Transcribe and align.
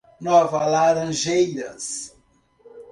Nova 0.27 0.61
Laranjeiras 0.73 2.09